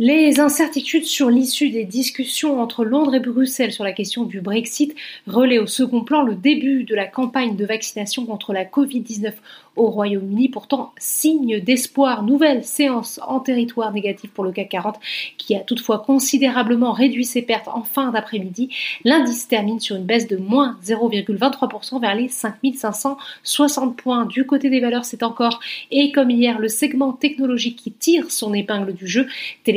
[0.00, 4.92] Les incertitudes sur l'issue des discussions entre Londres et Bruxelles sur la question du Brexit
[5.28, 9.34] relaient au second plan le début de la campagne de vaccination contre la Covid-19
[9.76, 12.22] au Royaume-Uni, pourtant signe d'espoir.
[12.22, 15.00] Nouvelle séance en territoire négatif pour le CAC 40
[15.38, 18.70] qui a toutefois considérablement réduit ses pertes en fin d'après-midi.
[19.04, 24.26] L'indice termine sur une baisse de moins 0,23% vers les 5560 points.
[24.26, 28.54] Du côté des valeurs, c'est encore, et comme hier, le segment technologique qui tire son
[28.54, 29.26] épingle du jeu.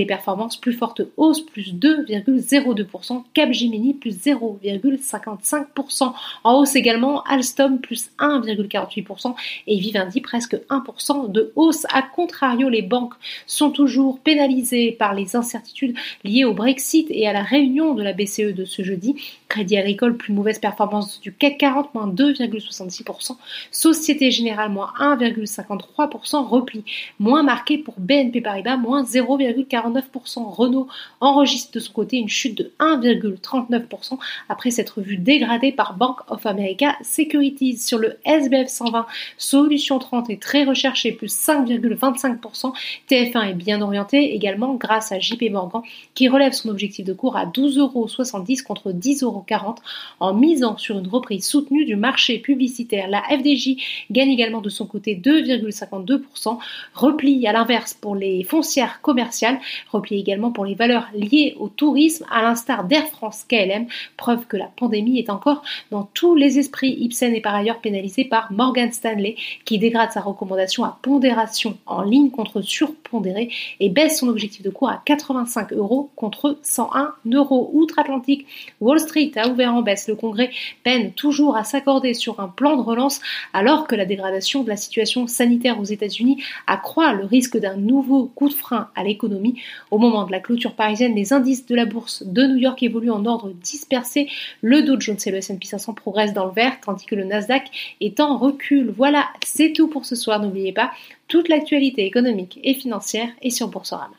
[0.08, 3.24] Téléperformance plus forte hausse, plus 2,02%.
[3.34, 6.14] Capgemini plus 0,55%.
[6.46, 9.36] En hausse également, Alstom plus 1,48%
[9.68, 11.86] et Vivendi presque 1% de hausse.
[11.90, 13.16] A contrario, les banques
[13.48, 18.14] sont toujours pénalisées par les incertitudes liées au Brexit et à la réunion de la
[18.14, 19.16] BCE de ce jeudi.
[19.50, 23.36] Crédit Agricole, plus mauvaise performance du CAC 40, moins 2,66%.
[23.72, 26.48] Société Générale, moins 1,53%.
[26.48, 26.86] Repli
[27.20, 29.97] moins marqué pour BNP Paribas, moins 0,49%.
[30.36, 30.88] Renault
[31.22, 34.18] enregistre de son côté une chute de 1,39%
[34.50, 37.78] après s'être vu dégradé par Bank of America Securities.
[37.78, 39.06] Sur le SBF 120,
[39.38, 42.74] Solution 30 est très recherché, plus 5,25%.
[43.10, 45.82] TF1 est bien orienté également grâce à JP Morgan
[46.14, 49.78] qui relève son objectif de cours à 12,70€ contre 10,40€
[50.20, 53.08] en misant sur une reprise soutenue du marché publicitaire.
[53.08, 56.58] La FDJ gagne également de son côté 2,52%.
[56.94, 59.60] Repli à l'inverse pour les foncières commerciales,
[59.92, 64.58] repli également pour les valeurs liées au tourisme, à l'instar d'Air France KLM, preuve que
[64.58, 66.96] la pandémie est encore dans tous les esprits.
[67.00, 69.36] Ibsen est par ailleurs pénalisé par Morgan Stanley
[69.66, 73.50] qui dégrade sa recommandation à pondération en ligne contre surpondéré
[73.80, 77.70] et baisse son objectif de cours à 85 euros contre 101 euros.
[77.74, 78.46] Outre-Atlantique,
[78.82, 80.08] Wall Street a ouvert en baisse.
[80.08, 80.52] Le Congrès
[80.84, 83.22] peine toujours à s'accorder sur un plan de relance
[83.54, 88.32] alors que la dégradation de la situation sanitaire aux États-Unis accroît le risque d'un nouveau
[88.36, 89.60] coup de frein à l'économie.
[89.92, 93.12] Au moment de la clôture parisienne, les indices de la bourse de New York évoluent
[93.12, 94.30] en ordre dispersé.
[94.62, 97.96] Le Dow Jones et le S&P 500 progressent dans le vert tandis que le Nasdaq
[98.02, 98.94] est en recul.
[98.96, 100.42] Voilà, c'est tout pour ce soir.
[100.42, 100.92] N'oubliez pas,
[101.28, 104.16] toute l'actualité économique et financière est sur Boursorama.